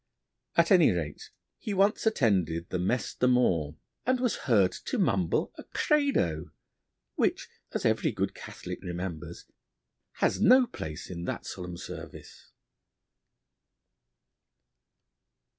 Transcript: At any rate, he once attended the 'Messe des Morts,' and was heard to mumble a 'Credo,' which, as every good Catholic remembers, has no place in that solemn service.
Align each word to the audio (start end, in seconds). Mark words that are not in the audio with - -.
At 0.57 0.71
any 0.71 0.89
rate, 0.89 1.29
he 1.59 1.75
once 1.75 2.07
attended 2.07 2.69
the 2.69 2.79
'Messe 2.79 3.13
des 3.19 3.27
Morts,' 3.27 3.77
and 4.03 4.19
was 4.19 4.35
heard 4.49 4.71
to 4.85 4.97
mumble 4.97 5.51
a 5.59 5.63
'Credo,' 5.63 6.49
which, 7.13 7.47
as 7.71 7.85
every 7.85 8.11
good 8.11 8.33
Catholic 8.33 8.81
remembers, 8.81 9.45
has 10.13 10.41
no 10.41 10.65
place 10.65 11.11
in 11.11 11.25
that 11.25 11.45
solemn 11.45 11.77
service. 11.77 12.49